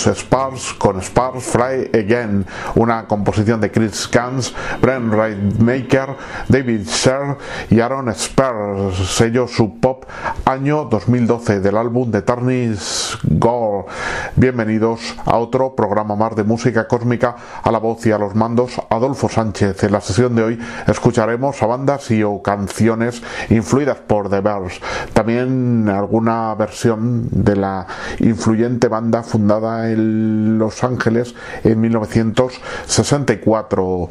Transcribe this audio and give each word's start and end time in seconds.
Boots 0.00 0.20
Spars 0.20 0.74
con 0.74 1.02
Spars 1.02 1.44
Fly 1.44 1.90
Again, 1.92 2.46
una 2.74 3.06
composición 3.06 3.60
de 3.60 3.70
Chris 3.70 4.08
Gans, 4.10 4.54
Brent 4.80 5.58
Maker, 5.60 6.16
David 6.48 6.86
Sher 6.86 7.36
y 7.68 7.80
Aaron 7.80 8.08
Spurs, 8.10 8.96
sello 9.10 9.46
Sub 9.46 9.78
Pop, 9.80 10.04
año 10.46 10.84
2012 10.84 11.60
del 11.60 11.76
álbum 11.76 12.10
de 12.10 12.22
Tarnis 12.22 13.18
Gore. 13.24 13.86
Bienvenidos 14.36 15.00
a 15.26 15.36
otro 15.36 15.74
programa 15.74 16.16
más 16.16 16.34
de 16.34 16.44
música 16.44 16.88
cósmica 16.88 17.36
a 17.62 17.70
la 17.70 17.78
voz 17.78 18.06
y 18.06 18.12
a 18.12 18.18
los 18.18 18.34
mandos 18.34 18.80
Adolfo 18.92 19.28
Sánchez. 19.28 19.84
En 19.84 19.92
la 19.92 20.00
sesión 20.00 20.34
de 20.34 20.42
hoy 20.42 20.58
escucharemos 20.88 21.62
a 21.62 21.66
bandas 21.66 22.10
y 22.10 22.24
o 22.24 22.42
canciones 22.42 23.22
influidas 23.48 23.98
por 23.98 24.28
The 24.28 24.40
Bears. 24.40 24.80
También 25.12 25.88
alguna 25.88 26.52
versión 26.56 27.28
de 27.30 27.54
la 27.54 27.86
influyente 28.18 28.88
banda 28.88 29.22
fundada 29.22 29.92
en 29.92 30.58
Los 30.58 30.82
Ángeles 30.82 31.36
en 31.62 31.80
1964. 31.80 34.10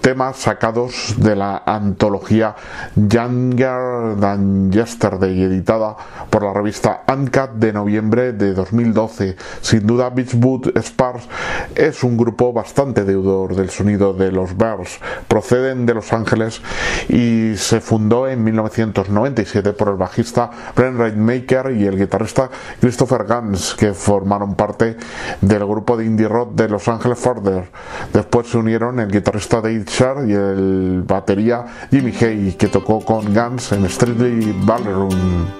Temas 0.00 0.36
sacados 0.36 1.16
de 1.16 1.34
la 1.34 1.64
antología 1.66 2.54
Younger 2.94 4.14
Than 4.20 4.70
Yesterday, 4.70 5.42
editada 5.42 5.96
por 6.30 6.44
la 6.44 6.52
revista 6.52 7.02
Uncut 7.12 7.54
de 7.54 7.72
noviembre 7.72 8.32
de 8.32 8.54
2012. 8.54 9.34
Sin 9.60 9.88
duda, 9.88 10.08
Beachwood 10.10 10.68
Spars 10.80 11.28
es 11.74 12.04
un 12.04 12.16
grupo 12.16 12.52
bastante 12.52 13.04
deudor 13.04 13.56
del 13.56 13.70
sonido 13.70 14.19
los 14.30 14.56
Bears. 14.56 15.00
Proceden 15.28 15.86
de 15.86 15.94
Los 15.94 16.12
Ángeles 16.12 16.60
y 17.08 17.54
se 17.56 17.80
fundó 17.80 18.28
en 18.28 18.44
1997 18.44 19.72
por 19.72 19.88
el 19.88 19.96
bajista 19.96 20.50
Brent 20.76 21.16
Maker 21.16 21.72
y 21.76 21.86
el 21.86 21.98
guitarrista 21.98 22.50
Christopher 22.80 23.24
Gans, 23.24 23.74
que 23.74 23.92
formaron 23.94 24.54
parte 24.54 24.96
del 25.40 25.64
grupo 25.66 25.96
de 25.96 26.04
indie 26.04 26.28
rock 26.28 26.54
de 26.54 26.68
Los 26.68 26.88
Ángeles 26.88 27.18
Further. 27.18 27.70
Después 28.12 28.48
se 28.48 28.58
unieron 28.58 29.00
el 29.00 29.10
guitarrista 29.10 29.60
Dave 29.60 29.84
Sher 29.86 30.28
y 30.28 30.32
el 30.32 31.02
batería 31.06 31.64
Jimmy 31.90 32.14
Hay, 32.20 32.52
que 32.52 32.68
tocó 32.68 33.04
con 33.04 33.32
Gans 33.32 33.72
en 33.72 33.88
Streetly 33.88 34.54
Ballroom. 34.64 35.59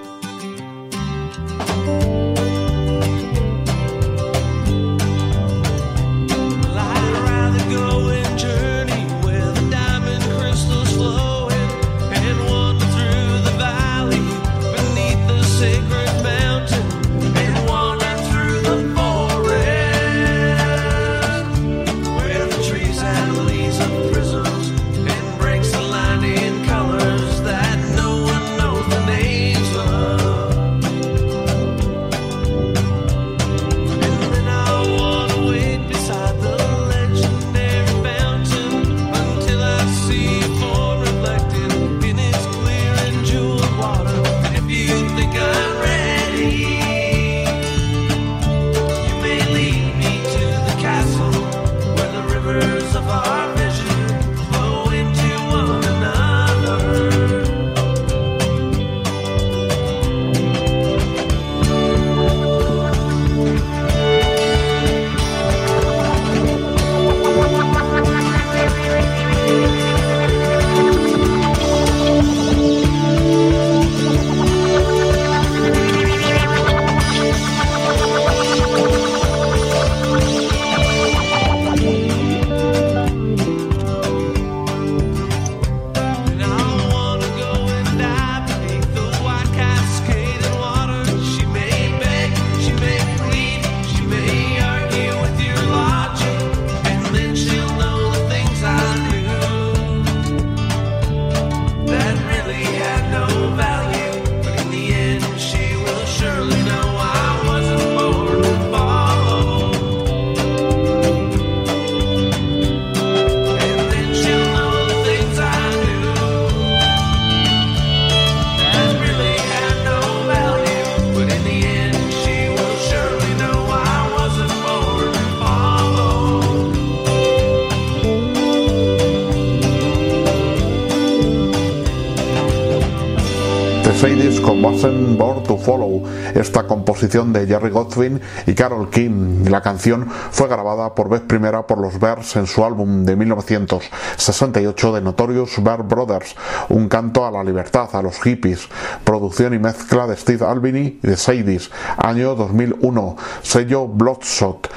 Born 134.81 135.43
to 135.43 135.57
Follow, 135.57 136.03
esta 136.33 136.63
composición 136.63 137.31
de 137.31 137.45
Jerry 137.45 137.69
Godwin 137.69 138.19
y 138.47 138.55
Carol 138.55 138.89
King. 138.89 139.45
La 139.47 139.61
canción 139.61 140.07
fue 140.31 140.47
grabada 140.47 140.95
por 140.95 141.07
vez 141.07 141.21
primera 141.21 141.67
por 141.67 141.77
los 141.77 141.99
Bears 141.99 142.35
en 142.35 142.47
su 142.47 142.65
álbum 142.65 143.05
de 143.05 143.15
1968 143.15 144.93
de 144.93 145.01
Notorious 145.01 145.61
Bear 145.61 145.83
Brothers, 145.83 146.35
un 146.69 146.89
canto 146.89 147.27
a 147.27 147.31
la 147.31 147.43
libertad, 147.43 147.89
a 147.93 148.01
los 148.01 148.19
hippies, 148.21 148.69
producción 149.03 149.53
y 149.53 149.59
mezcla 149.59 150.07
de 150.07 150.15
Steve 150.15 150.47
Albini 150.47 150.99
y 151.03 151.07
de 151.07 151.15
Sadies, 151.15 151.69
año 151.97 152.33
2001, 152.33 153.17
sello 153.43 153.87
Bloodshot, 153.87 154.67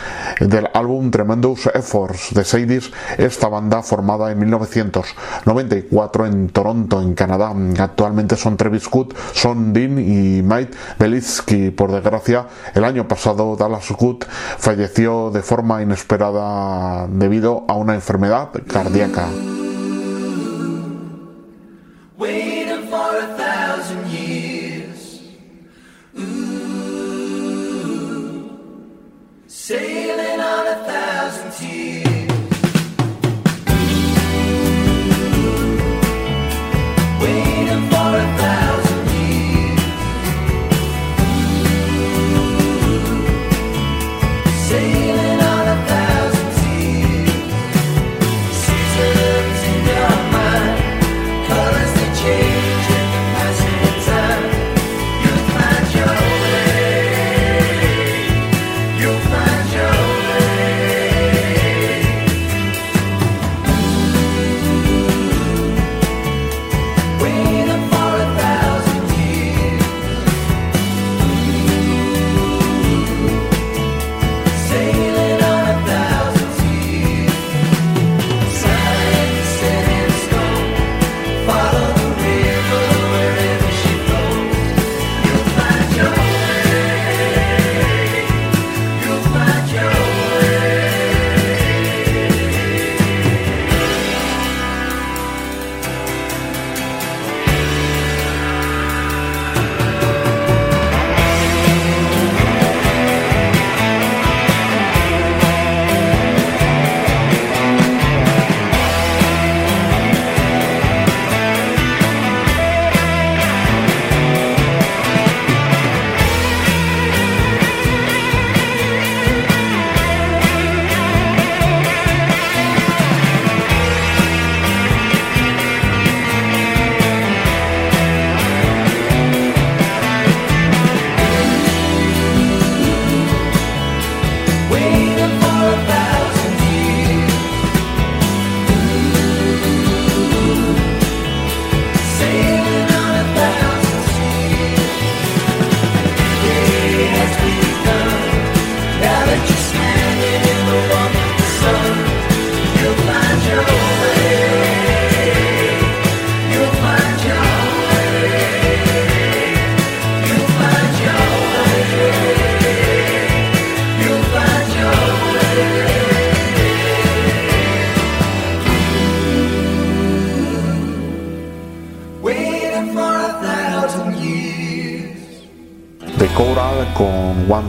del 0.41 0.69
álbum 0.73 1.11
Tremendous 1.11 1.67
Efforts 1.73 2.35
de 2.35 2.45
Sadies, 2.45 2.91
esta 3.19 3.49
banda 3.49 3.83
formada 3.83 4.31
en 4.31 4.39
1994 4.39 6.27
en 6.27 6.49
Toronto, 6.49 7.01
en 7.01 7.15
Canadá. 7.15 7.55
Actualmente 7.79 8.37
son 8.37 8.57
Travis 8.57 8.85
Scott, 8.85 9.15
Son 9.33 9.73
Dean 9.73 9.99
y 9.99 10.43
Mike 10.43 10.77
Belitsky. 10.99 11.71
Por 11.71 11.93
desgracia, 11.93 12.47
el 12.75 12.85
año 12.85 13.07
pasado 13.07 13.57
Dallas 13.57 13.91
Good 13.91 14.25
falleció 14.59 15.31
de 15.31 15.43
forma 15.43 15.83
inesperada 15.83 17.07
debido 17.09 17.65
a 17.69 17.75
una 17.75 17.95
enfermedad 17.95 18.51
cardíaca. 18.67 19.29
Natal. 30.87 31.24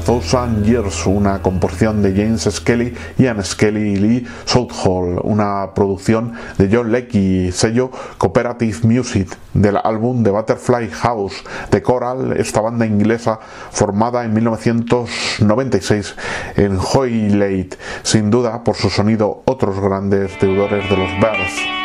Con 0.06 0.22
1000 0.22 0.64
Years, 0.64 1.08
una 1.08 1.42
composición 1.42 2.02
de 2.04 2.14
James 2.14 2.48
Skelly, 2.50 2.94
Ian 3.18 3.44
Skelly 3.44 3.94
y 3.94 3.96
Lee 3.96 4.28
Southall, 4.46 5.20
una 5.24 5.74
producción 5.74 6.34
de 6.58 6.70
John 6.72 6.92
Leckie, 6.92 7.52
sello 7.52 7.90
Cooperative 8.18 8.80
Music 8.84 9.36
del 9.54 9.78
álbum 9.84 10.24
The 10.24 10.30
Butterfly 10.30 10.90
House 10.90 11.44
de 11.72 11.82
Coral, 11.82 12.34
esta 12.38 12.62
banda 12.62 12.86
inglesa 12.86 13.40
formada 13.72 14.24
en 14.24 14.34
1996 14.34 16.16
en 16.58 16.78
Hoylake, 16.78 17.78
sin 18.04 18.30
duda 18.30 18.64
por 18.64 18.76
su 18.76 18.90
sonido 18.90 19.42
otros 19.46 19.80
grandes 19.80 20.40
deudores 20.40 20.88
de 20.90 20.98
los 20.98 21.10
Bears. 21.20 21.85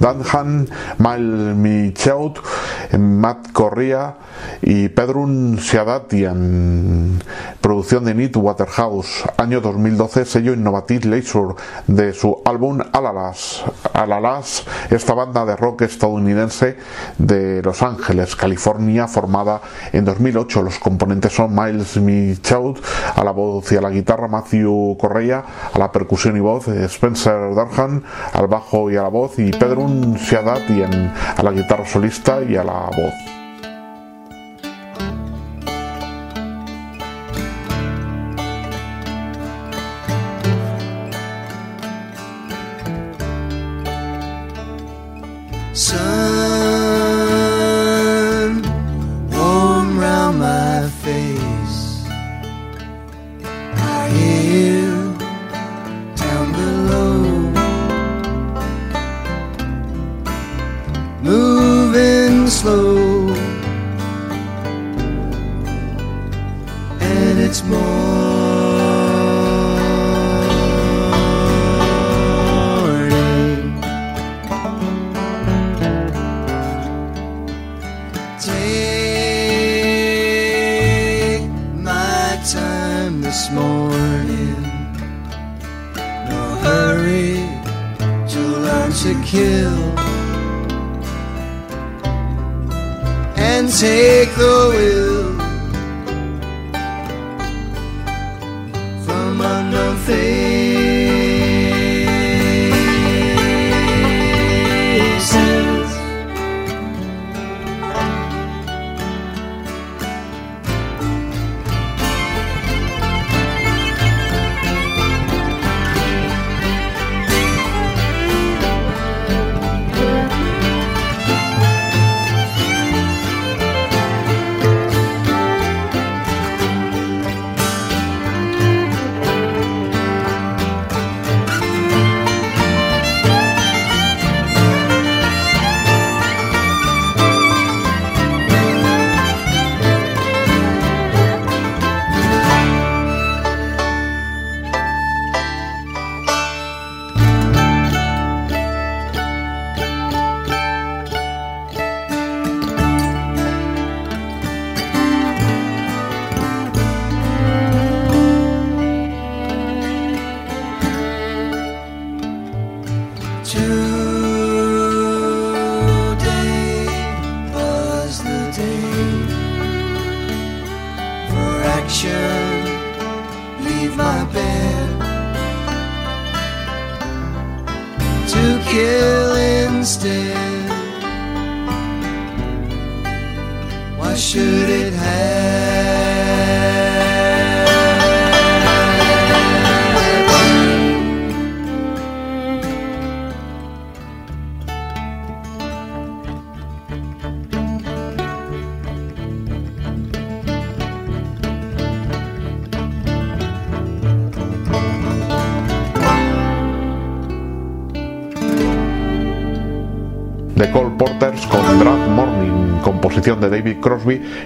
Dunham, 0.00 0.66
Miles 0.98 1.56
Michaud, 1.56 2.34
Matt 2.98 3.52
Correa 3.52 4.16
y 4.62 4.88
Pedrun 4.88 5.58
Siadatian, 5.60 7.22
producción 7.60 8.04
de 8.04 8.14
Neat 8.14 8.36
Waterhouse, 8.36 9.24
año 9.36 9.60
2012, 9.60 10.24
sello 10.24 10.52
Innovative 10.52 11.08
Leisure 11.08 11.54
de 11.86 12.12
su 12.12 12.40
álbum 12.44 12.80
Alalas. 12.92 13.64
Alalas, 13.98 14.64
esta 14.90 15.12
banda 15.12 15.44
de 15.44 15.56
rock 15.56 15.82
estadounidense 15.82 16.76
de 17.18 17.60
Los 17.62 17.82
Ángeles, 17.82 18.36
California, 18.36 19.08
formada 19.08 19.60
en 19.92 20.04
2008. 20.04 20.62
Los 20.62 20.78
componentes 20.78 21.32
son 21.32 21.52
Miles 21.54 21.96
Michaud 21.96 22.78
a 23.16 23.24
la 23.24 23.32
voz 23.32 23.72
y 23.72 23.76
a 23.76 23.80
la 23.80 23.90
guitarra, 23.90 24.28
Matthew 24.28 24.96
Correa 24.98 25.44
a 25.72 25.78
la 25.78 25.90
percusión 25.90 26.36
y 26.36 26.40
voz, 26.40 26.68
Spencer 26.68 27.54
Dunham 27.54 28.02
al 28.32 28.46
bajo 28.46 28.88
y 28.88 28.96
a 28.96 29.02
la 29.02 29.08
voz 29.08 29.38
y 29.38 29.50
Pedrun 29.50 30.16
Siadatian 30.16 31.12
a 31.36 31.42
la 31.42 31.50
guitarra 31.50 31.84
solista 31.84 32.40
y 32.42 32.56
a 32.56 32.62
la 32.62 32.90
voz. 32.96 33.37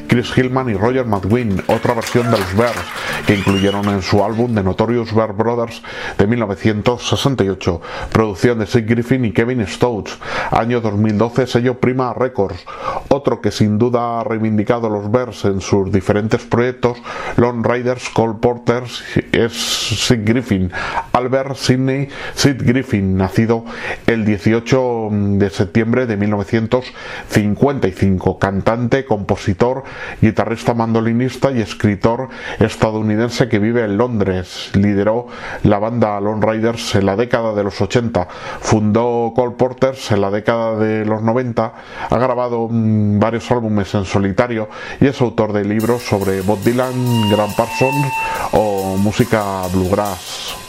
Chris 0.07 0.37
Hillman 0.37 0.71
y 0.71 0.75
Roger 0.75 1.07
McGuinn, 1.07 1.62
otra 1.67 1.95
versión 1.95 2.31
de 2.31 2.38
los 2.38 2.57
Bears 2.57 2.79
que 3.27 3.35
incluyeron 3.35 3.88
en 3.88 4.03
su 4.03 4.25
álbum 4.25 4.55
The 4.55 4.62
Notorious 4.62 5.15
Bear 5.15 5.33
Brothers 5.33 5.83
de 6.19 6.27
1968, 6.27 7.81
producción 8.12 8.59
de 8.59 8.67
Sid 8.67 8.85
Griffin 8.87 9.25
y 9.25 9.33
Kevin 9.33 9.67
Stokes, 9.67 10.12
año 10.51 10.81
2012, 10.81 11.47
sello 11.47 11.79
Prima 11.79 12.12
Records, 12.15 12.65
otro 13.09 13.41
que 13.41 13.51
sin 13.51 13.79
duda 13.79 14.21
ha 14.21 14.25
reivindicado 14.25 14.88
los 14.88 15.11
Bears 15.11 15.45
en 15.45 15.61
sus 15.61 15.93
diferentes 15.93 16.43
proyectos, 16.43 16.99
Lone 17.37 17.62
Riders 17.66 18.09
Cole 18.11 18.35
Porters 18.40 19.03
es 19.33 19.53
Sid 19.53 20.21
Griffin, 20.25 20.71
Albert 21.12 21.57
Sidney 21.57 22.09
Sid 22.35 22.62
Griffin, 22.64 23.16
nacido 23.16 23.64
el 24.07 24.25
18 24.25 25.09
de 25.12 25.51
septiembre 25.51 26.07
de 26.07 26.16
1955, 26.16 28.38
cantante, 28.38 29.05
compositor, 29.05 29.83
guitarrista 30.21 30.75
mandolinista 30.75 31.51
y 31.51 31.61
escritor 31.61 32.29
estadounidense 32.59 33.49
que 33.49 33.59
vive 33.59 33.85
en 33.85 33.97
Londres. 33.97 34.71
Lideró 34.75 35.27
la 35.62 35.79
banda 35.79 36.21
Lone 36.21 36.47
Riders 36.47 36.95
en 36.95 37.07
la 37.07 37.16
década 37.16 37.55
de 37.55 37.64
los 37.64 37.81
80, 37.81 38.29
fundó 38.61 39.33
Cole 39.35 39.55
Porters 39.57 40.12
en 40.12 40.21
la 40.21 40.31
década 40.31 40.77
de 40.77 41.05
los 41.05 41.23
90, 41.23 41.75
ha 42.11 42.18
grabado 42.18 42.68
mm, 42.71 43.18
varios 43.18 43.51
álbumes 43.51 43.95
en 43.95 44.05
solitario 44.05 44.68
y 45.01 45.07
es 45.07 45.21
autor 45.21 45.53
de 45.53 45.64
libros 45.64 46.03
sobre 46.03 46.40
Bob 46.42 46.62
Dylan, 46.62 47.21
Grant 47.28 47.54
Parsons 47.54 48.06
o 48.52 48.96
música 48.98 49.68
bluegrass. 49.70 50.62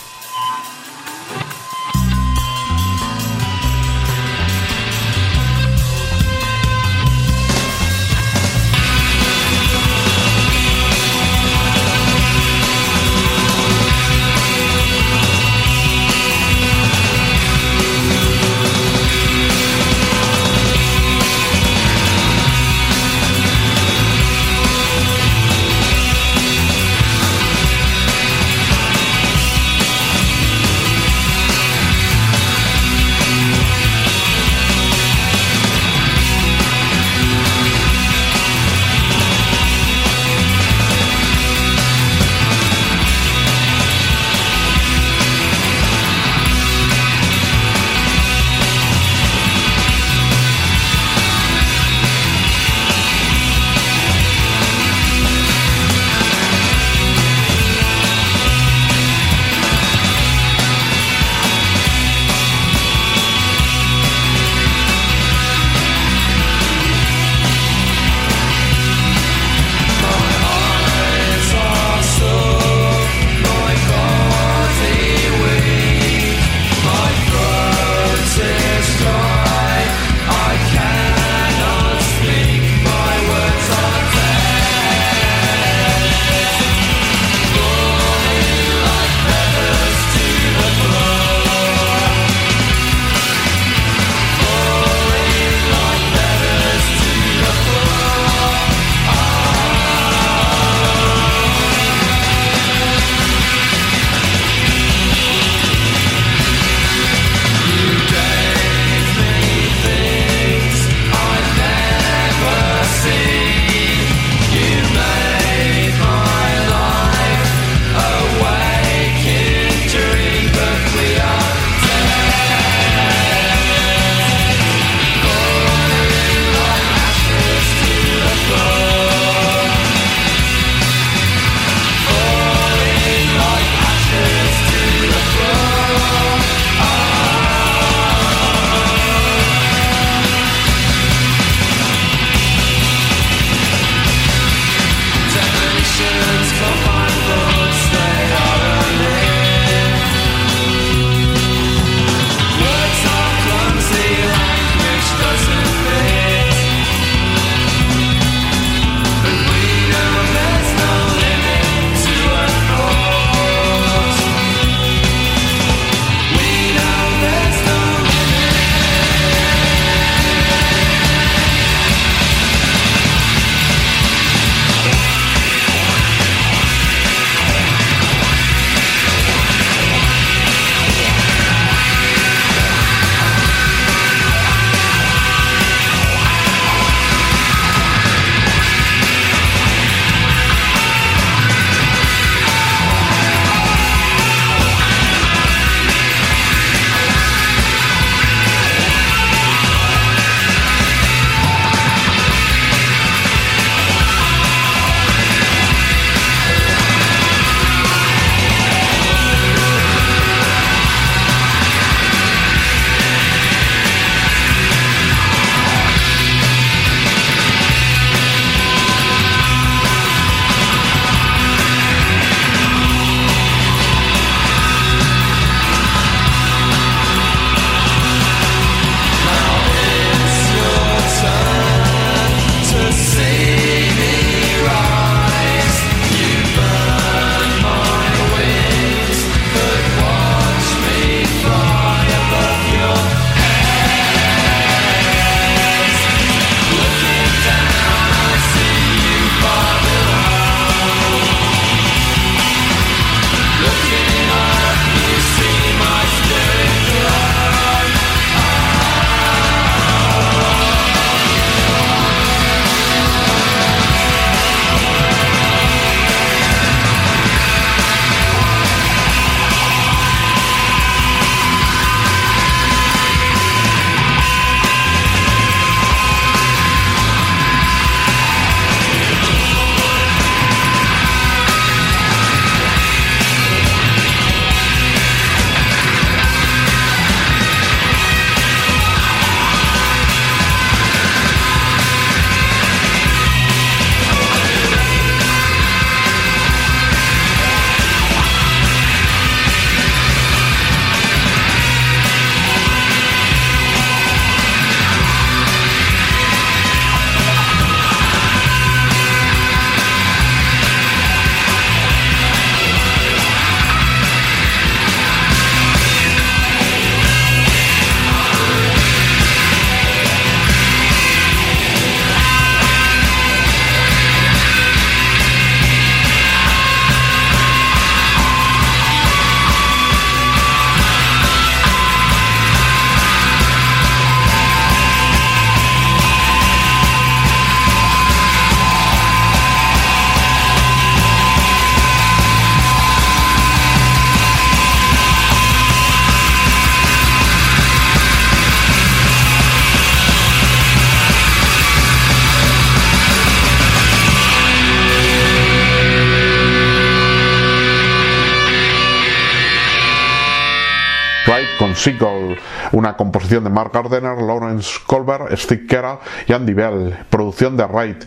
Ride 361.26 361.58
con 361.58 361.74
Seagull, 361.74 362.38
una 362.74 362.98
composición 362.98 363.46
de 363.46 363.50
Mark 363.50 363.72
Gardner, 363.74 364.22
Lawrence 364.22 364.72
Colbert, 364.86 365.32
Steve 365.38 365.66
Carell 365.68 366.00
y 366.28 366.34
Andy 366.34 366.54
Bell, 366.54 366.98
producción 367.10 367.56
de 367.56 367.66
Ride, 367.66 368.00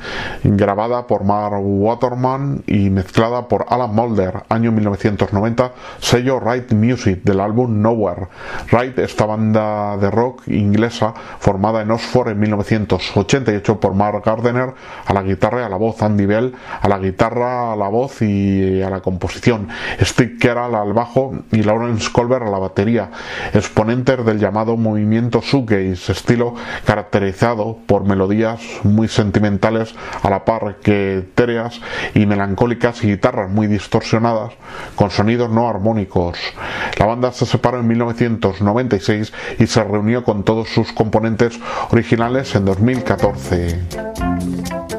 grabada 0.44 1.06
por 1.06 1.24
Mark 1.24 1.58
Waterman 1.58 2.62
y 2.66 2.90
mezclada 2.90 3.48
por 3.48 3.64
Alan 3.70 3.94
Mulder, 3.94 4.44
año 4.50 4.70
1990, 4.70 5.72
sello 5.98 6.40
Ride 6.40 6.74
Music 6.74 7.22
del 7.22 7.40
álbum 7.40 7.80
Nowhere. 7.80 8.28
Ride, 8.70 9.04
esta 9.04 9.24
banda 9.24 9.96
de 9.96 10.10
rock 10.10 10.46
inglesa 10.48 11.14
formada 11.38 11.80
en 11.80 11.90
Oxford 11.92 12.28
en 12.28 12.40
1988 12.40 13.80
por 13.80 13.94
Mark 13.94 14.22
Gardner 14.26 14.74
a 15.06 15.14
la 15.14 15.22
guitarra 15.22 15.62
y 15.62 15.64
a 15.64 15.68
la 15.70 15.76
voz, 15.76 16.02
Andy 16.02 16.26
Bell 16.26 16.54
a 16.82 16.88
la 16.88 16.98
guitarra, 16.98 17.72
a 17.72 17.76
la 17.76 17.88
voz 17.88 18.20
y 18.20 18.82
a 18.82 18.90
la 18.90 19.00
composición, 19.00 19.68
Steve 20.00 20.36
Carell 20.38 20.74
al 20.74 20.92
bajo 20.92 21.32
y 21.52 21.62
Lawrence 21.62 22.10
Colbert 22.12 22.46
a 22.46 22.50
la 22.50 22.58
batería, 22.58 23.05
exponentes 23.52 24.24
del 24.24 24.38
llamado 24.38 24.76
movimiento 24.76 25.40
shoegaze, 25.40 26.12
estilo 26.12 26.54
caracterizado 26.84 27.78
por 27.86 28.04
melodías 28.04 28.60
muy 28.84 29.08
sentimentales 29.08 29.94
a 30.22 30.30
la 30.30 30.44
par 30.44 30.76
que 30.82 31.18
etéreas 31.18 31.80
y 32.14 32.26
melancólicas 32.26 33.02
y 33.04 33.08
guitarras 33.08 33.50
muy 33.50 33.66
distorsionadas 33.66 34.52
con 34.94 35.10
sonidos 35.10 35.50
no 35.50 35.68
armónicos. 35.68 36.38
La 36.98 37.06
banda 37.06 37.32
se 37.32 37.46
separó 37.46 37.80
en 37.80 37.88
1996 37.88 39.32
y 39.58 39.66
se 39.66 39.84
reunió 39.84 40.24
con 40.24 40.44
todos 40.44 40.68
sus 40.68 40.92
componentes 40.92 41.58
originales 41.90 42.54
en 42.54 42.64
2014. 42.64 44.95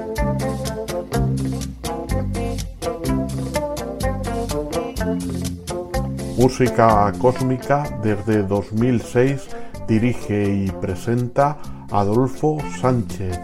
Música 6.38 7.12
Cósmica 7.18 7.84
desde 8.04 8.44
2006 8.44 9.48
dirige 9.88 10.48
y 10.48 10.70
presenta 10.70 11.58
Adolfo 11.90 12.60
Sánchez. 12.80 13.40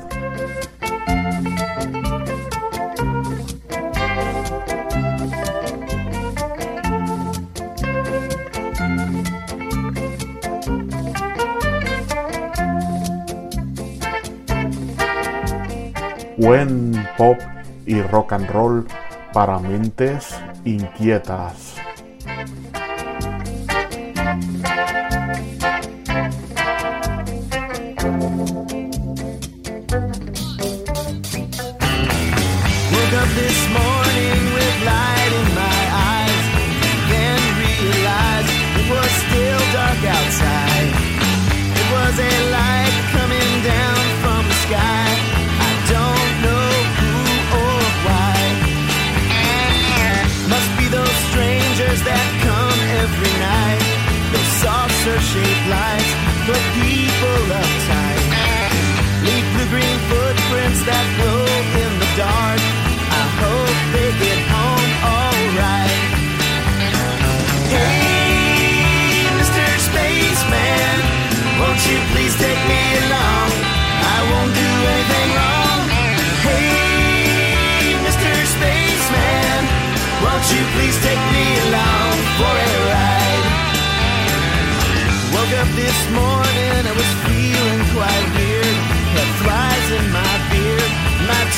Buen 16.38 17.08
pop 17.18 17.40
y 17.88 18.02
rock 18.04 18.34
and 18.34 18.50
roll 18.52 18.86
para 19.34 19.58
mentes 19.58 20.40
inquietas. 20.64 21.74
Light 34.86 35.13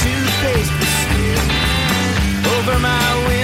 two-faced 0.05 0.71
over 2.57 2.79
my. 2.79 3.34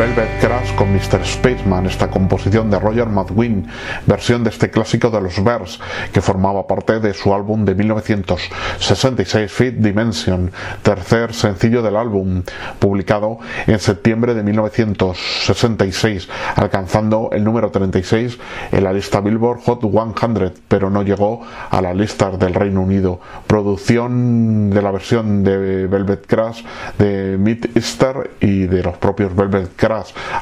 Velvet 0.00 0.40
Crash 0.40 0.74
con 0.76 0.94
Mr. 0.94 1.26
Spaceman, 1.26 1.84
esta 1.84 2.08
composición 2.08 2.70
de 2.70 2.78
Roger 2.80 3.08
McGuinn, 3.08 3.66
versión 4.06 4.42
de 4.42 4.48
este 4.48 4.70
clásico 4.70 5.10
de 5.10 5.20
los 5.20 5.44
Bears, 5.44 5.78
que 6.10 6.22
formaba 6.22 6.66
parte 6.66 7.00
de 7.00 7.12
su 7.12 7.34
álbum 7.34 7.66
de 7.66 7.74
1966 7.74 9.52
Fifth 9.52 9.76
Dimension, 9.76 10.52
tercer 10.82 11.34
sencillo 11.34 11.82
del 11.82 11.96
álbum, 11.96 12.44
publicado 12.78 13.40
en 13.66 13.78
septiembre 13.78 14.32
de 14.32 14.42
1966, 14.42 16.30
alcanzando 16.56 17.28
el 17.32 17.44
número 17.44 17.70
36 17.70 18.38
en 18.72 18.84
la 18.84 18.94
lista 18.94 19.20
Billboard 19.20 19.60
Hot 19.66 19.82
100, 19.82 20.54
pero 20.66 20.88
no 20.88 21.02
llegó 21.02 21.42
a 21.68 21.82
las 21.82 21.94
listas 21.94 22.38
del 22.38 22.54
Reino 22.54 22.80
Unido. 22.80 23.20
Producción 23.46 24.70
de 24.70 24.80
la 24.80 24.92
versión 24.92 25.44
de 25.44 25.86
Velvet 25.88 26.26
Crash 26.26 26.64
de 26.98 27.36
Mid 27.36 27.66
Easter 27.74 28.30
y 28.40 28.66
de 28.66 28.82
los 28.82 28.96
propios 28.96 29.36
Velvet 29.36 29.76
Crash, 29.76 29.89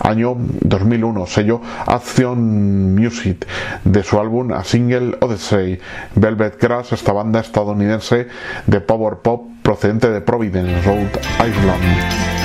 año 0.03 0.37
2001, 0.39 1.27
sello 1.27 1.61
Action 1.87 2.95
Music, 2.95 3.47
de 3.85 4.03
su 4.03 4.19
álbum 4.19 4.53
A 4.53 4.65
Single 4.65 5.17
Odyssey. 5.21 5.81
Velvet 6.15 6.59
Crash, 6.59 6.93
esta 6.93 7.13
banda 7.13 7.41
estadounidense 7.41 8.29
de 8.67 8.81
power 8.81 9.17
pop 9.19 9.49
procedente 9.63 10.11
de 10.11 10.21
Providence, 10.21 10.83
Rhode 10.83 11.21
Island. 11.47 12.38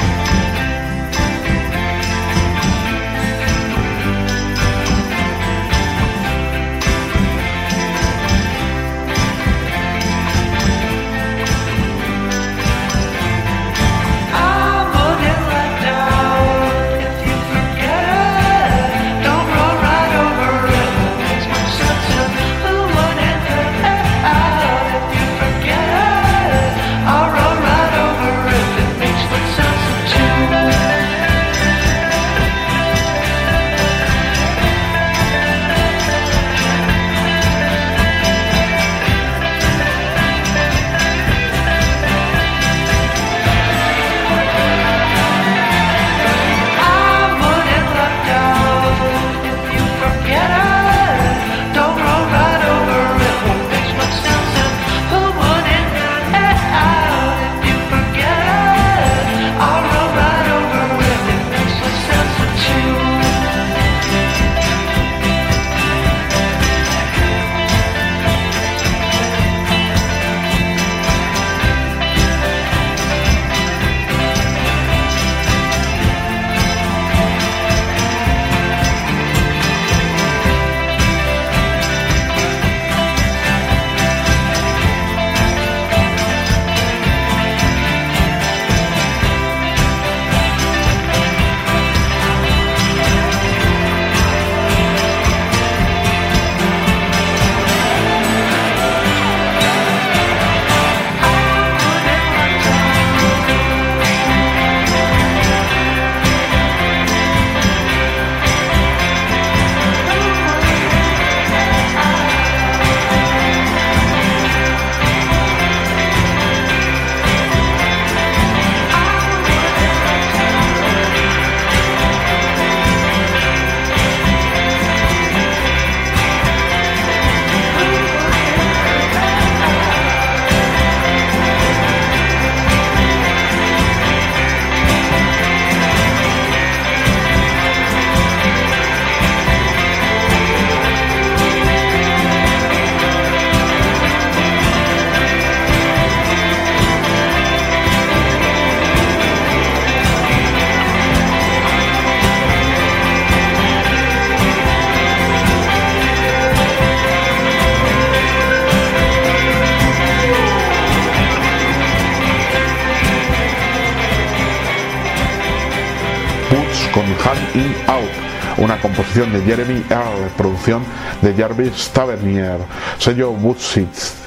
De 169.32 169.42
Jeremy 169.42 169.84
Earl, 169.90 170.30
producción 170.36 170.84
de 171.22 171.34
Jarvis 171.34 171.90
Tavernier, 171.94 172.58
sello 172.98 173.32
Woodsits 173.32 174.24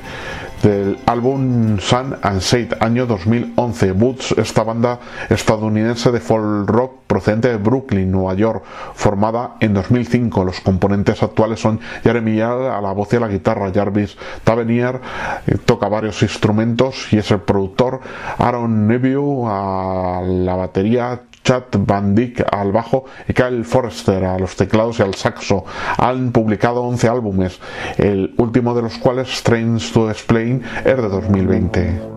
del 0.62 0.98
álbum 1.06 1.78
Sun 1.78 2.16
and 2.22 2.40
Shade 2.40 2.78
año 2.80 3.06
2011. 3.06 3.92
Woods, 3.92 4.34
esta 4.38 4.62
banda 4.62 4.98
estadounidense 5.28 6.10
de 6.10 6.20
folk 6.20 6.68
rock 6.68 6.92
procedente 7.06 7.48
de 7.48 7.56
Brooklyn, 7.58 8.10
Nueva 8.10 8.34
York, 8.34 8.64
formada 9.06 9.54
en 9.60 9.72
2005. 9.72 10.44
Los 10.44 10.60
componentes 10.60 11.22
actuales 11.22 11.60
son 11.60 11.78
Jeremy 12.02 12.40
a 12.40 12.80
la 12.80 12.90
voz 12.90 13.12
y 13.12 13.16
a 13.16 13.20
la 13.20 13.28
guitarra, 13.28 13.70
Jarvis 13.72 14.16
Tavernier 14.42 15.00
eh, 15.46 15.58
toca 15.64 15.86
varios 15.86 16.20
instrumentos 16.22 17.12
y 17.12 17.18
es 17.18 17.30
el 17.30 17.38
productor, 17.38 18.00
Aaron 18.38 18.88
Neville 18.88 19.44
a 19.46 20.22
la 20.26 20.56
batería, 20.56 21.22
Chad 21.44 21.62
Van 21.78 22.16
Dyck 22.16 22.52
al 22.52 22.72
bajo 22.72 23.04
y 23.28 23.32
Kyle 23.32 23.64
Forrester 23.64 24.24
a 24.24 24.40
los 24.40 24.56
teclados 24.56 24.98
y 24.98 25.02
al 25.02 25.14
saxo. 25.14 25.64
Han 25.98 26.32
publicado 26.32 26.82
11 26.82 27.08
álbumes, 27.08 27.60
el 27.98 28.34
último 28.38 28.74
de 28.74 28.82
los 28.82 28.98
cuales, 28.98 29.28
Strange 29.28 29.92
to 29.92 30.10
Explain, 30.10 30.64
es 30.84 30.96
de 30.96 31.08
2020. 31.08 32.15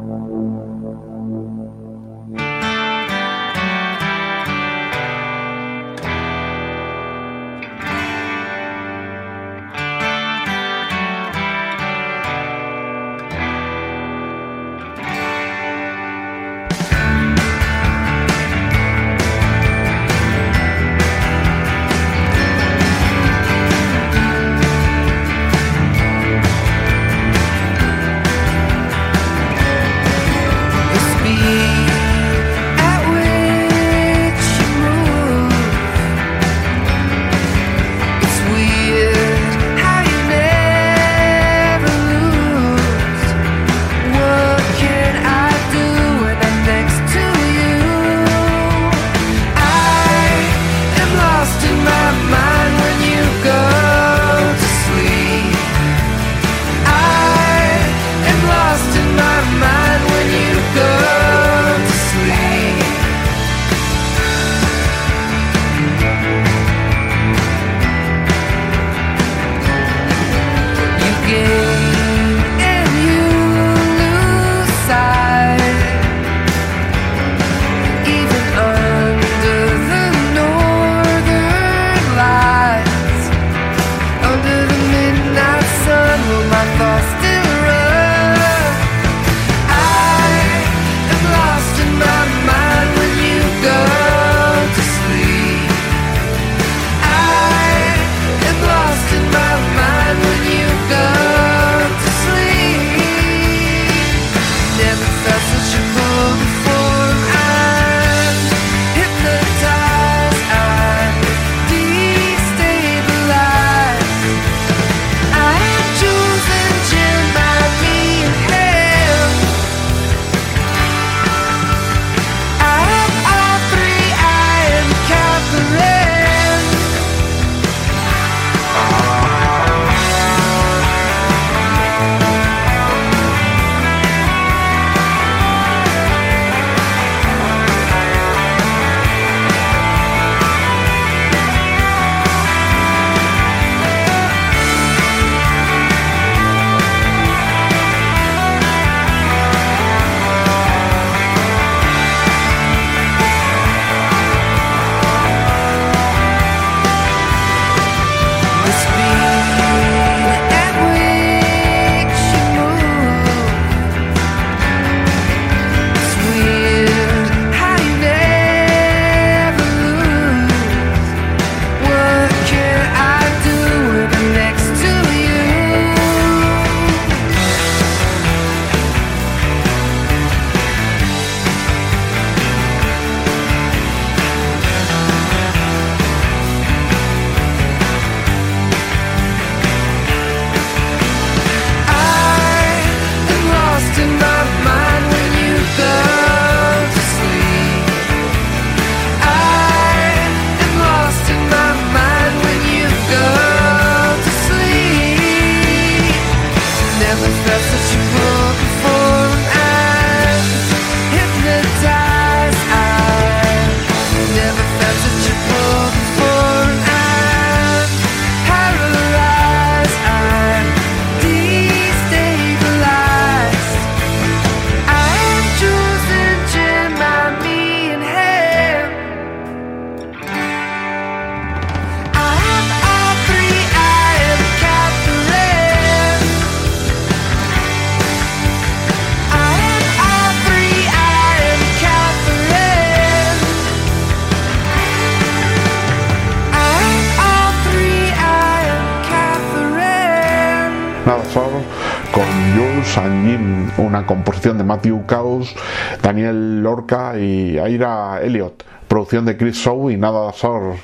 Composición 254.09 254.57
de 254.57 254.63
Matthew 254.63 255.05
Caus, 255.05 255.53
Daniel 256.01 256.63
Lorca 256.63 257.13
y 257.19 257.59
Aira 257.59 258.19
Elliot, 258.23 258.63
producción 258.87 259.23
de 259.23 259.37
Chris 259.37 259.55
Shaw 259.57 259.91
y 259.91 259.97
Nada 259.97 260.33
Source, 260.33 260.81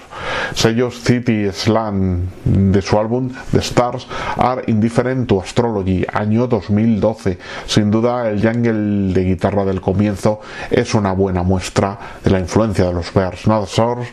sellos 0.54 1.02
City 1.02 1.52
Slam 1.52 2.28
de 2.44 2.82
su 2.82 3.00
álbum 3.00 3.32
The 3.52 3.60
Stars 3.60 4.08
Are 4.38 4.64
Indifferent 4.68 5.28
to 5.28 5.42
Astrology, 5.42 6.06
año 6.12 6.48
2012. 6.48 7.38
Sin 7.66 7.92
duda, 7.92 8.30
el 8.30 8.42
jungle 8.42 9.14
de 9.14 9.24
guitarra 9.24 9.66
del 9.66 9.82
comienzo 9.82 10.42
es 10.70 10.94
una 10.94 11.14
buena 11.14 11.44
muestra 11.44 11.98
de 12.24 12.32
la 12.32 12.40
influencia 12.40 12.86
de 12.86 12.94
los 12.94 13.14
Bears. 13.14 13.46
Source, 13.66 14.12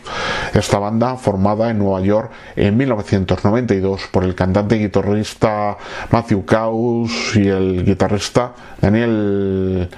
esta 0.53 0.79
banda 0.79 1.15
formada 1.17 1.69
en 1.69 1.79
Nueva 1.79 2.01
York 2.01 2.31
en 2.55 2.77
1992 2.77 4.07
por 4.11 4.23
el 4.23 4.35
cantante 4.35 4.77
y 4.77 4.79
guitarrista 4.79 5.77
Matthew 6.11 6.45
Caus 6.45 7.35
y 7.35 7.47
el 7.47 7.83
guitarrista 7.83 8.53
Daniel 8.79 9.89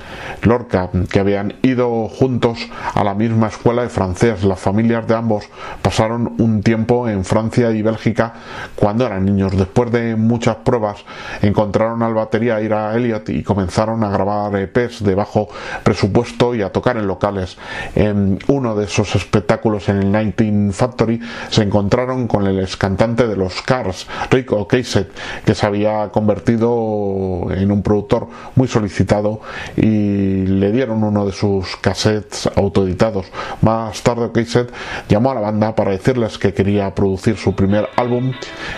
Lorca, 0.44 0.90
que 1.10 1.20
habían 1.20 1.56
ido 1.62 2.08
juntos 2.08 2.60
a 2.94 3.04
la 3.04 3.14
misma 3.14 3.48
escuela 3.48 3.82
de 3.82 3.90
francés. 3.90 4.44
Las 4.44 4.60
familias 4.60 5.08
de 5.08 5.16
ambos 5.16 5.46
pasaron 5.82 6.24
un 6.38 6.61
tiempo 6.61 7.07
en 7.07 7.23
Francia 7.26 7.71
y 7.71 7.82
Bélgica 7.82 8.34
cuando 8.76 9.05
eran 9.05 9.26
niños. 9.26 9.55
Después 9.57 9.91
de 9.91 10.15
muchas 10.15 10.57
pruebas 10.57 11.03
encontraron 11.41 12.03
al 12.03 12.13
batería 12.13 12.61
Ira 12.61 12.95
Elliot 12.95 13.30
y 13.30 13.43
comenzaron 13.43 14.03
a 14.03 14.09
grabar 14.09 14.55
EPs 14.55 15.03
de 15.03 15.15
bajo 15.15 15.47
presupuesto 15.84 16.55
y 16.55 16.61
a 16.61 16.71
tocar 16.71 16.97
en 16.97 17.07
locales. 17.07 17.57
En 17.95 18.39
uno 18.47 18.76
de 18.76 18.86
esos 18.86 19.15
espectáculos 19.15 19.89
en 19.89 19.97
el 19.97 20.11
19 20.11 20.71
Factory 20.71 21.19
se 21.49 21.63
encontraron 21.63 22.28
con 22.28 22.45
el 22.45 22.59
ex 22.59 22.78
cantante 22.78 23.28
de 23.28 23.36
los 23.36 23.61
Cars, 23.61 24.07
Rick 24.30 24.51
Ocasek, 24.51 25.09
que 25.45 25.55
se 25.55 25.65
había 25.65 26.09
convertido 26.09 27.47
en 27.51 27.71
un 27.71 27.82
productor 27.82 28.28
muy 28.55 28.67
solicitado 28.67 29.41
y 29.76 30.45
le 30.45 30.71
dieron 30.71 31.03
uno 31.03 31.26
de 31.26 31.32
sus 31.32 31.76
cassettes 31.78 32.49
autoeditados. 32.55 33.28
Más 33.61 34.01
tarde 34.01 34.26
Ocasek 34.26 34.69
llamó 35.07 35.32
a 35.32 35.36
la 35.36 35.41
banda 35.41 35.76
para 35.76 35.93
decirles 36.16 36.38
que 36.38 36.53
quería 36.53 36.93
producir 36.93 37.36
su 37.38 37.53
primer 37.53 37.89
álbum 37.97 38.32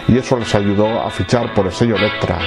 y 0.08 0.18
eso 0.18 0.38
les 0.38 0.54
ayudó 0.56 1.02
a 1.02 1.10
fichar 1.12 1.54
por 1.54 1.68
el 1.68 1.72
sello 1.72 1.96
Electra. 1.96 2.40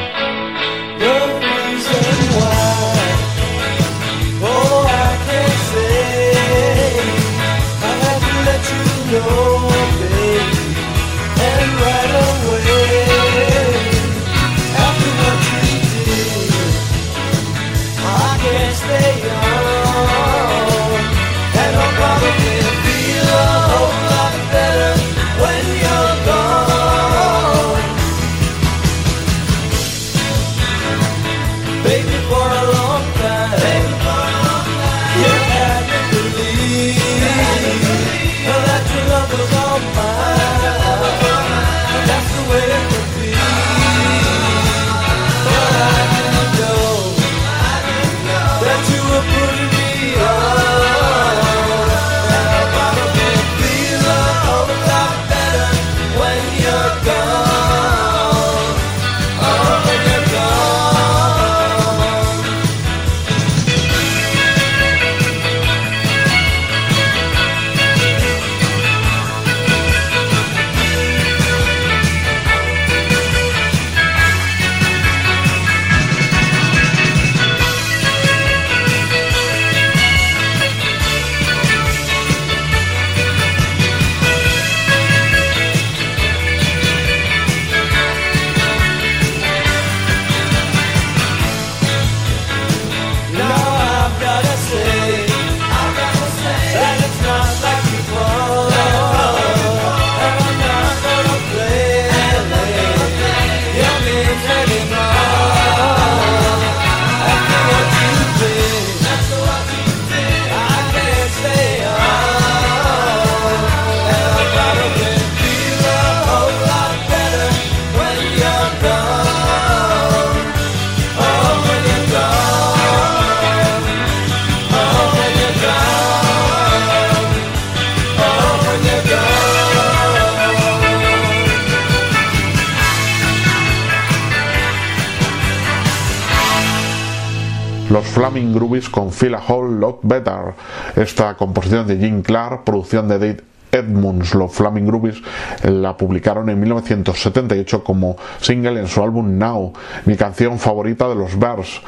Feel 139.20 139.34
a 139.34 139.42
Whole 139.46 139.78
Lot 139.78 139.98
Better. 140.02 140.54
Esta 140.96 141.34
composición 141.34 141.86
de 141.86 141.98
Jim 141.98 142.22
Clark, 142.22 142.64
producción 142.64 143.06
de 143.06 143.18
Dave 143.18 143.40
Edmunds, 143.70 144.34
los 144.34 144.50
Flaming 144.50 144.86
Groovies, 144.86 145.20
la 145.62 145.94
publicaron 145.94 146.48
en 146.48 146.58
1978 146.58 147.84
como 147.84 148.16
single 148.40 148.80
en 148.80 148.88
su 148.88 149.02
álbum 149.02 149.36
Now, 149.36 149.74
mi 150.06 150.16
canción 150.16 150.58
favorita 150.58 151.06
de 151.06 151.16
los 151.16 151.38
Bears, 151.38 151.82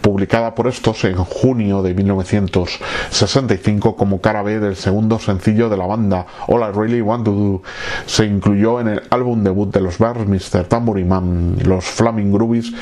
publicada 0.00 0.54
por 0.54 0.68
estos 0.68 1.04
en 1.04 1.16
junio 1.16 1.82
de 1.82 1.92
1965 1.94 3.96
como 3.96 4.20
cara 4.20 4.42
B 4.42 4.60
del 4.60 4.76
segundo 4.76 5.18
sencillo 5.18 5.68
de 5.68 5.76
la 5.76 5.86
banda, 5.86 6.26
All 6.46 6.60
I 6.60 6.70
Really 6.76 7.00
Want 7.00 7.24
to 7.24 7.32
Do. 7.32 7.62
Se 8.06 8.24
incluyó 8.24 8.80
en 8.80 8.88
el 8.88 9.02
álbum 9.10 9.44
debut 9.44 9.72
de 9.72 9.80
los 9.80 9.98
Bears, 9.98 10.26
Mr. 10.26 10.64
Tambourine 10.64 11.08
Man, 11.08 11.56
los 11.64 11.84
Flaming 11.84 12.32
Groovies, 12.32 12.72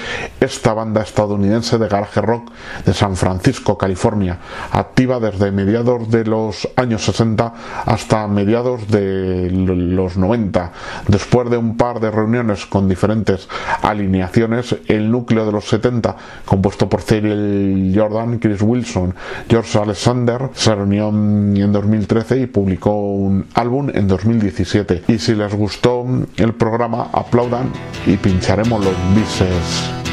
esta 0.41 0.75
banda 0.75 1.03
estadounidense 1.03 1.79
de 1.79 1.89
garage 1.89 2.21
rock 2.21 2.51
de 2.85 2.95
San 2.95 3.17
Francisco, 3.17 3.79
California, 3.79 4.39
activa 4.71 5.19
desde 5.21 5.51
mediados 5.51 6.11
de 6.11 6.25
los 6.25 6.69
años 6.77 7.05
60 7.05 7.55
hasta 7.87 8.27
mediados 8.29 8.89
de 8.89 9.51
los 9.51 10.17
90. 10.17 10.73
Después 11.09 11.51
de 11.51 11.57
un 11.57 11.77
par 11.77 12.01
de 12.01 12.11
reuniones 12.11 12.67
con 12.67 12.89
diferentes 12.89 13.49
alineaciones, 13.83 14.77
el 14.87 15.11
núcleo 15.11 15.47
de 15.47 15.53
los 15.53 15.69
70, 15.69 16.17
compuesto 16.45 16.89
por 16.89 17.03
Cyril 17.07 17.93
Jordan, 17.95 18.39
Chris 18.39 18.61
Wilson, 18.63 19.15
George 19.49 19.79
Alexander, 19.79 20.51
se 20.55 20.75
reunió 20.75 21.09
en 21.09 21.73
2013 21.73 22.41
y 22.41 22.47
publicó 22.47 22.95
un 23.15 23.47
álbum 23.55 23.91
en 23.93 24.09
2017. 24.09 25.05
Y 25.09 25.19
si 25.19 25.35
les 25.35 25.55
gustó 25.55 26.05
el 26.37 26.55
programa, 26.55 27.11
aplaudan 27.13 27.71
y 28.07 28.17
pincharemos 28.17 28.85
los 28.85 28.95
bises. 29.15 30.06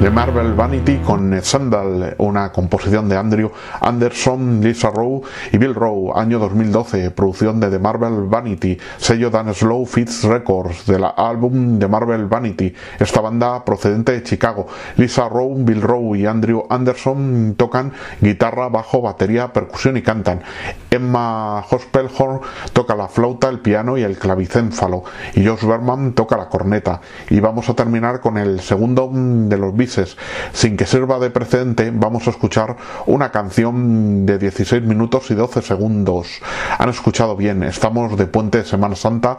Vanity 0.00 0.98
con 0.98 1.42
Sandal, 1.42 2.14
una 2.18 2.52
composición 2.52 3.08
de 3.08 3.16
Andrew 3.16 3.50
Anderson, 3.80 4.60
Lisa 4.60 4.90
Rowe 4.90 5.22
y 5.52 5.58
Bill 5.58 5.74
Rowe, 5.74 6.12
año 6.14 6.38
2012, 6.38 7.10
producción 7.10 7.58
de 7.58 7.68
The 7.68 7.80
Marvel 7.80 8.26
Vanity, 8.28 8.78
sello 8.96 9.28
Dan 9.28 9.52
Slow 9.52 9.84
Fits 9.86 10.22
Records, 10.22 10.86
del 10.86 11.04
álbum 11.04 11.80
The 11.80 11.88
Marvel 11.88 12.26
Vanity. 12.26 12.72
Esta 12.98 13.20
banda 13.20 13.64
procedente 13.64 14.12
de 14.12 14.22
Chicago. 14.22 14.68
Lisa 14.96 15.28
Rowe, 15.28 15.64
Bill 15.64 15.82
Rowe 15.82 16.16
y 16.16 16.26
Andrew 16.26 16.64
Anderson 16.70 17.56
tocan 17.56 17.92
guitarra, 18.20 18.68
bajo, 18.68 19.02
batería, 19.02 19.52
percusión 19.52 19.96
y 19.96 20.02
cantan. 20.02 20.42
Emma 20.90 21.64
Hospelhorn 21.68 22.40
toca 22.72 22.94
la 22.94 23.08
flauta, 23.08 23.48
el 23.48 23.60
piano 23.60 23.98
y 23.98 24.02
el 24.02 24.16
clavicénfalo. 24.16 25.02
Y 25.34 25.44
Josh 25.44 25.64
Berman 25.64 26.12
toca 26.12 26.36
la 26.36 26.48
corneta. 26.48 27.00
Y 27.30 27.40
vamos 27.40 27.68
a 27.68 27.74
terminar 27.74 28.20
con 28.20 28.38
el 28.38 28.60
segundo 28.60 29.10
de 29.12 29.56
los 29.56 29.74
Sin 30.52 30.76
que 30.76 30.86
sirva 30.86 31.18
de 31.18 31.30
precedente, 31.30 31.90
vamos 31.92 32.26
a 32.26 32.30
escuchar 32.30 32.76
una 33.06 33.30
canción 33.30 34.26
de 34.26 34.38
16 34.38 34.82
minutos 34.82 35.30
y 35.30 35.34
12 35.34 35.62
segundos. 35.62 36.28
Han 36.78 36.88
escuchado 36.88 37.36
bien, 37.36 37.62
estamos 37.62 38.16
de 38.16 38.26
puente 38.26 38.58
de 38.58 38.64
Semana 38.64 38.96
Santa 38.96 39.38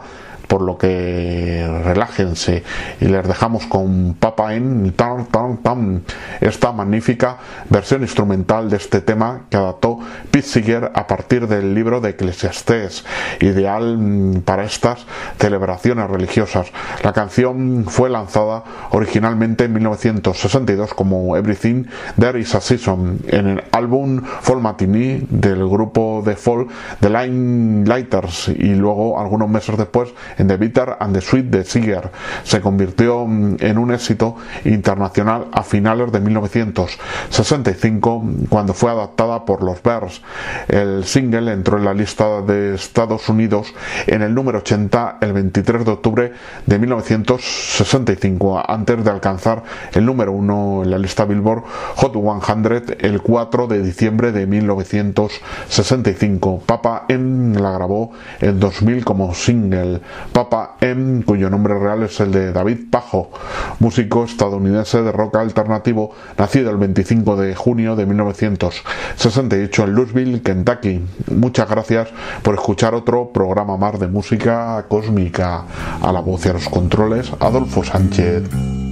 por 0.50 0.62
lo 0.62 0.76
que 0.76 1.64
relájense 1.84 2.64
y 3.00 3.04
les 3.04 3.26
dejamos 3.26 3.66
con 3.66 4.16
Papa 4.18 4.56
en 4.56 4.92
tan, 4.94 6.02
esta 6.40 6.72
magnífica 6.72 7.36
versión 7.68 8.02
instrumental 8.02 8.68
de 8.68 8.78
este 8.78 9.00
tema 9.00 9.42
que 9.48 9.56
adaptó 9.56 10.00
Pete 10.32 10.44
Seeger 10.44 10.90
a 10.92 11.06
partir 11.06 11.46
del 11.46 11.72
libro 11.72 12.00
de 12.00 12.10
Eclesiastés, 12.10 13.04
ideal 13.40 14.42
para 14.44 14.64
estas 14.64 15.06
celebraciones 15.38 16.10
religiosas. 16.10 16.66
La 17.04 17.12
canción 17.12 17.84
fue 17.86 18.10
lanzada 18.10 18.64
originalmente 18.90 19.66
en 19.66 19.74
1962 19.74 20.94
como 20.94 21.36
Everything 21.36 21.84
There 22.18 22.40
Is 22.40 22.56
a 22.56 22.60
Season 22.60 23.20
en 23.28 23.46
el 23.46 23.64
álbum 23.70 24.20
Fall 24.40 24.60
Matinee 24.60 25.22
del 25.30 25.68
grupo 25.68 26.24
de 26.26 26.34
folk 26.34 26.68
The 26.98 27.08
Line 27.08 27.86
Lighters 27.86 28.48
y 28.48 28.74
luego 28.74 29.20
algunos 29.20 29.48
meses 29.48 29.76
después 29.78 30.08
en 30.40 30.48
The 30.48 30.56
Bitter 30.56 30.96
and 30.98 31.14
the 31.14 31.20
Sweet 31.20 31.44
de 31.46 31.64
Seeger. 31.64 32.10
Se 32.42 32.60
convirtió 32.60 33.24
mm, 33.26 33.58
en 33.60 33.78
un 33.78 33.92
éxito 33.92 34.34
internacional 34.64 35.46
a 35.52 35.62
finales 35.62 36.10
de 36.12 36.20
1965 36.20 38.24
cuando 38.48 38.74
fue 38.74 38.90
adaptada 38.90 39.44
por 39.44 39.62
los 39.62 39.80
Bears. 39.82 40.22
El 40.68 41.04
single 41.04 41.52
entró 41.52 41.76
en 41.76 41.84
la 41.84 41.94
lista 41.94 42.42
de 42.42 42.74
Estados 42.74 43.28
Unidos 43.28 43.72
en 44.06 44.22
el 44.22 44.34
número 44.34 44.58
80 44.58 45.18
el 45.20 45.32
23 45.32 45.84
de 45.84 45.90
octubre 45.90 46.32
de 46.66 46.78
1965 46.78 48.62
antes 48.66 49.04
de 49.04 49.10
alcanzar 49.10 49.62
el 49.92 50.06
número 50.06 50.32
1 50.32 50.84
en 50.84 50.90
la 50.90 50.98
lista 50.98 51.24
Billboard 51.24 51.64
Hot 51.96 52.14
100 52.14 52.98
el 53.00 53.20
4 53.20 53.66
de 53.66 53.82
diciembre 53.82 54.30
de 54.32 54.46
1965. 54.46 56.62
Papa 56.64 57.04
M 57.08 57.58
la 57.58 57.72
grabó 57.72 58.12
en 58.40 58.60
2000 58.60 59.04
como 59.04 59.34
single. 59.34 60.00
Papa 60.32 60.76
M, 60.80 61.24
cuyo 61.24 61.50
nombre 61.50 61.78
real 61.78 62.02
es 62.02 62.20
el 62.20 62.32
de 62.32 62.52
David 62.52 62.90
Pajo, 62.90 63.30
músico 63.78 64.24
estadounidense 64.24 65.02
de 65.02 65.12
rock 65.12 65.36
alternativo, 65.36 66.12
nacido 66.38 66.70
el 66.70 66.76
25 66.76 67.36
de 67.36 67.54
junio 67.54 67.96
de 67.96 68.06
1968 68.06 69.84
en 69.84 69.92
Louisville, 69.92 70.42
Kentucky. 70.42 71.04
Muchas 71.34 71.68
gracias 71.68 72.08
por 72.42 72.54
escuchar 72.54 72.94
otro 72.94 73.32
programa 73.32 73.76
más 73.76 73.98
de 73.98 74.08
música 74.08 74.84
cósmica. 74.88 75.64
A 76.02 76.12
la 76.12 76.20
voz 76.20 76.46
y 76.46 76.48
a 76.48 76.52
los 76.54 76.68
controles, 76.68 77.32
Adolfo 77.40 77.84
Sánchez. 77.84 78.89